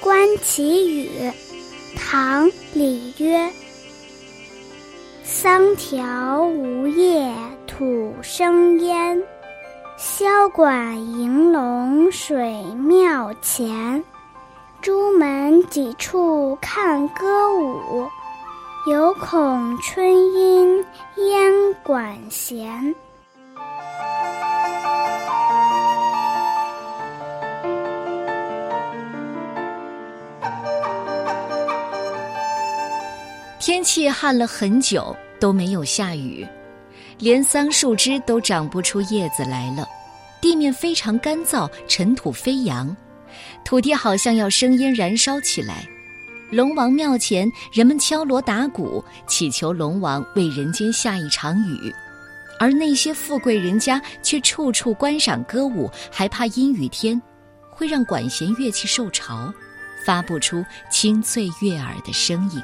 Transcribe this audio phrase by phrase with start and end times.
[0.00, 1.10] 观其语，
[1.96, 3.50] 唐·李约。
[5.24, 7.34] 桑条无叶
[7.66, 9.20] 土生烟，
[9.98, 14.02] 箫管迎龙水庙前。
[14.80, 18.06] 朱门几处看歌舞，
[18.88, 20.84] 犹恐春阴
[21.16, 22.94] 烟管弦。
[33.58, 36.46] 天气旱了很久都没有下雨，
[37.18, 39.88] 连桑树枝都长不出叶子来了，
[40.42, 42.94] 地面非常干燥，尘土飞扬，
[43.64, 45.86] 土地好像要生烟燃烧起来。
[46.50, 51.92] 龙王庙前，人们敲锣打鼓，祈求龙王为人间下一场雨，
[52.60, 57.20] 而那些富贵人家却处处观赏歌舞，还怕阴雨天
[57.70, 59.52] 会让管弦乐器受潮，
[60.04, 62.62] 发不出清脆悦耳的声音。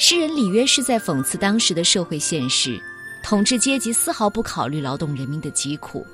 [0.00, 2.80] 诗人李约是在讽刺当时的社会现实，
[3.20, 6.06] 统治阶级丝毫不考虑劳动人民的疾苦，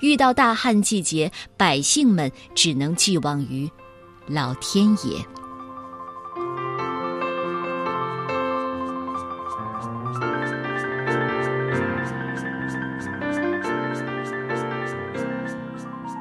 [0.00, 3.68] 遇到大旱季节，百姓们只能寄望于
[4.26, 5.24] 老天爷。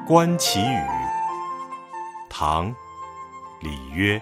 [0.08, 0.82] 观其语，
[2.30, 2.72] 唐·
[3.60, 4.20] 李约。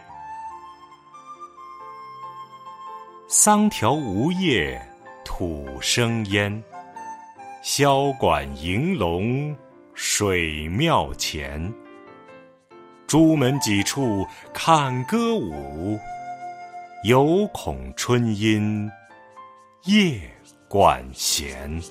[3.29, 4.81] 桑条无叶
[5.25, 6.63] 土生烟，
[7.61, 9.53] 箫管迎龙
[9.93, 11.73] 水庙前。
[13.05, 15.99] 朱门几处看歌舞，
[17.03, 18.89] 犹恐春阴
[19.83, 20.21] 夜
[20.69, 21.81] 管弦。